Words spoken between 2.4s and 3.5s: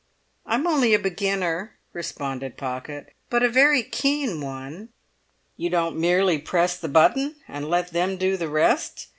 Pocket, "but a